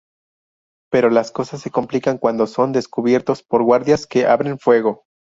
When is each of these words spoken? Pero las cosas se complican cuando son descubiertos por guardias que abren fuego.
Pero 0.91 1.11
las 1.11 1.31
cosas 1.31 1.61
se 1.61 1.69
complican 1.69 2.17
cuando 2.17 2.47
son 2.47 2.71
descubiertos 2.71 3.43
por 3.43 3.61
guardias 3.61 4.07
que 4.07 4.25
abren 4.25 4.57
fuego. 4.57 5.03